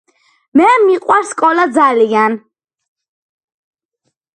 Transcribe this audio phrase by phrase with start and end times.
[0.61, 2.41] მე მიყვარს სკოლა ძალიან